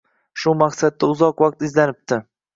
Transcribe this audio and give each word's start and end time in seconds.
Shu 0.43 0.53
maqsadida 0.61 1.11
uzoq 1.15 1.45
vaqt 1.45 1.69
izlanibdi. 1.69 2.21